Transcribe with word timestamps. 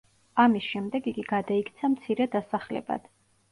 ამის 0.43 0.69
შემდეგ 0.69 1.09
იგი 1.11 1.27
გადაიქცა 1.33 1.91
მცირე 1.99 2.29
დასახლებად. 2.39 3.09